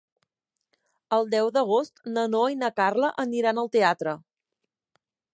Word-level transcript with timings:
El 1.17 1.27
deu 1.33 1.49
d'agost 1.57 2.01
na 2.15 2.23
Noa 2.35 2.47
i 2.55 2.57
na 2.61 2.71
Carla 2.79 3.11
aniran 3.25 3.61
al 3.65 3.69
teatre. 3.75 4.15